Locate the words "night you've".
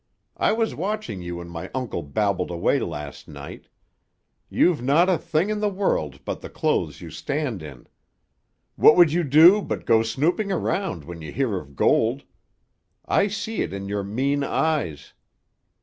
3.27-4.81